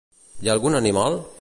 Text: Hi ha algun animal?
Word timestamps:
Hi 0.45 0.49
ha 0.49 0.55
algun 0.57 0.79
animal? 0.81 1.21